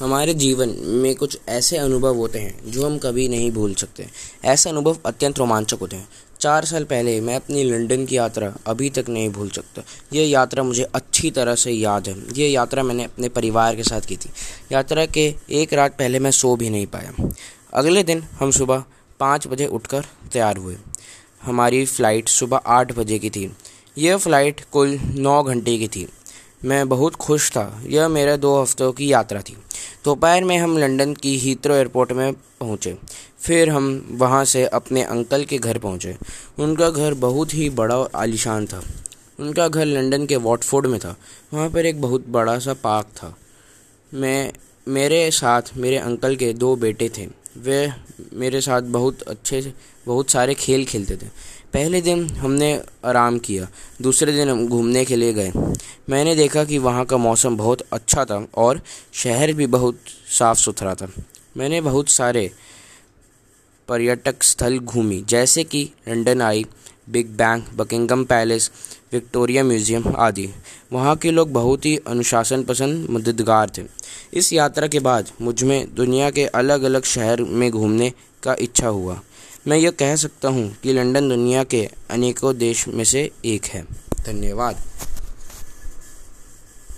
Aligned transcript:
हमारे 0.00 0.34
जीवन 0.34 0.74
में 0.84 1.14
कुछ 1.14 1.38
ऐसे 1.48 1.76
अनुभव 1.76 2.16
होते 2.16 2.38
हैं 2.38 2.70
जो 2.70 2.86
हम 2.86 2.98
कभी 2.98 3.28
नहीं 3.28 3.50
भूल 3.50 3.74
सकते। 3.74 4.06
ऐसे 4.44 4.70
अनुभव 4.70 4.96
अत्यंत 5.06 5.38
रोमांचक 5.38 5.78
होते 5.80 5.96
हैं। 5.96 6.08
चार 6.40 6.64
साल 6.64 6.84
पहले 6.84 7.20
मैं 7.20 7.36
अपनी 7.36 7.62
लंदन 7.64 8.04
की 8.06 8.16
यात्रा 8.16 8.52
अभी 8.66 8.90
तक 8.90 9.04
नहीं 9.08 9.30
भूल 9.30 9.50
सकता। 9.50 9.82
यह 10.12 10.28
यात्रा 10.30 10.62
मुझे 10.62 10.82
अच्छी 10.94 11.30
तरह 11.30 11.54
से 11.54 11.72
याद 11.72 12.08
है। 12.08 12.14
ये 12.32 12.48
यात्रा 12.48 12.82
मैंने 12.82 13.04
अपने 13.04 13.28
परिवार 13.28 13.76
के 13.76 13.82
साथ 13.82 14.00
की 14.00 14.16
थी। 14.16 14.30
यात्रा 14.72 15.06
के 15.06 15.34
एक 15.50 15.72
रात 15.72 15.98
पहले 15.98 16.18
मैं 16.18 16.30
सो 16.30 16.56
भी 16.56 16.70
नहीं 16.70 16.86
पाया। 16.86 17.30
अगले 17.72 18.02
दिन 18.02 18.22
हम 18.40 18.50
सुबह 18.50 18.84
पाँच 19.20 19.46
बजे 19.46 19.66
उठकर 19.66 20.04
तैयार 20.32 20.56
हुए। 20.56 20.76
हमारी 21.42 21.84
फ़्लाइट 21.86 22.28
सुबह 22.28 22.56
आठ 22.56 22.92
बजे 22.92 23.18
की 23.18 23.30
थी। 23.30 23.50
यह 23.98 24.16
फ़्लाइट 24.16 24.60
कुल 24.72 24.98
नौ 25.04 25.42
घंटे 25.42 25.78
की 25.78 25.88
थी। 25.88 26.08
मैं 26.64 26.88
बहुत 26.88 27.14
खुश 27.14 27.50
था। 27.50 27.82
यह 27.86 28.08
मेरे 28.08 28.36
दो 28.36 28.62
हफ्तों 28.62 28.92
की 28.92 29.12
यात्रा 29.12 29.40
थी। 29.40 29.56
दोपहर 30.06 30.44
में 30.44 30.58
हम 30.58 30.78
लंदन 30.78 31.14
की 31.14 31.38
हीथ्रो 31.38 31.74
एयरपोर्ट 31.74 32.12
में 32.12 32.32
पहुँचे। 32.32 32.98
फिर 33.40 33.68
हम 33.68 34.08
वहाँ 34.10 34.44
से 34.44 34.66
अपने 34.66 35.02
अंकल 35.02 35.44
के 35.44 35.58
घर 35.58 35.78
पहुँचे। 35.78 36.16
उनका 36.58 36.90
घर 36.90 37.14
बहुत 37.14 37.54
ही 37.54 37.70
बड़ा 37.70 37.98
और 37.98 38.10
आलिशान 38.14 38.66
था। 38.66 38.82
उनका 39.40 39.68
घर 39.68 39.84
लंदन 39.84 40.26
के 40.26 40.36
वॉटफोर्ड 40.36 40.86
में 40.86 41.00
था। 41.00 41.16
वहाँ 41.54 41.70
पर 41.70 41.86
एक 41.86 42.00
बहुत 42.00 42.24
बड़ा 42.28 42.58
सा 42.58 42.74
पार्क 42.74 43.06
था। 43.06 43.36
मैं, 44.14 44.52
मेरे 44.88 45.30
साथ 45.30 45.62
मेरे 45.76 45.96
अंकल 45.96 46.36
के 46.36 46.52
दो 46.52 46.76
बेटे 46.76 47.10
थे। 47.18 47.26
वे 47.58 47.92
मेरे 48.36 48.60
साथ 48.60 48.82
बहुत 48.82 49.22
अच्छे 49.22 49.60
से, 49.62 49.72
बहुत 50.06 50.30
सारे 50.30 50.54
खेल 50.54 50.84
खेलते 50.84 51.16
थे। 51.16 51.28
पहले 51.72 52.00
दिन 52.00 52.28
हमने 52.30 52.72
आराम 53.04 53.38
किया, 53.38 53.68
दूसरे 54.02 54.32
दिन 54.32 54.48
हम 54.48 54.66
घूमने 54.68 55.04
के 55.04 55.16
लिए 55.16 55.32
गए। 55.32 55.52
मैंने 56.10 56.34
देखा 56.36 56.64
कि 56.64 56.78
वहाँ 56.78 57.04
का 57.04 57.16
मौसम 57.16 57.56
बहुत 57.56 57.80
अच्छा 57.92 58.24
था 58.24 58.46
और 58.54 58.80
शहर 59.14 59.52
भी 59.52 59.66
बहुत 59.66 59.98
साफ़ 60.38 60.58
सुथरा 60.58 60.94
था। 60.94 61.10
मैंने 61.56 61.80
बहुत 61.80 62.08
सारे 62.08 62.50
पर्यटक 63.88 64.42
स्थल 64.42 64.78
घूमी, 64.78 65.22
जैसे 65.28 65.64
कि 65.64 65.88
London 66.08 66.42
Eye 66.42 66.64
Big 67.08 67.26
Bang, 67.26 67.62
Buckingham 67.76 68.24
Palace, 68.24 68.70
Victoria 69.12 69.64
Museum 69.64 70.04
आदि। 70.16 70.48
वहाँ 70.92 71.16
के 71.16 71.30
लोग 71.30 71.52
बहुत 71.52 71.86
ही 71.86 71.96
अनुशासन 72.06 72.62
पसंद 72.62 73.06
मददगार 73.10 73.70
थे। 73.78 73.82
इस 74.34 74.52
यात्रा 74.52 74.86
के 74.86 74.98
बाद 74.98 75.30
मुझमें 75.40 75.94
दुनिया 75.94 76.30
के 76.30 76.44
अलग 76.44 76.82
अलग 76.82 77.04
शहर 77.04 77.42
में 77.42 77.70
घूमने 77.70 78.12
का 78.42 78.56
इच्छा 78.60 78.88
हुआ। 78.88 79.20
मैं 79.68 79.76
यह 79.76 79.90
कह 79.90 80.16
सकता 80.16 80.48
हूँ 80.48 80.76
कि 80.82 80.92
लंदन 80.92 81.28
दुनिया 81.28 81.64
के 81.64 81.88
अनेकों 82.10 82.56
देश 82.58 82.88
में 82.88 83.04
से 83.04 83.30
एक 83.44 83.64
है। 83.64 83.82
धन्यवाद। 84.26 84.76